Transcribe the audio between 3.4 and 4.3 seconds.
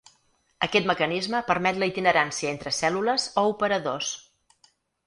operadors.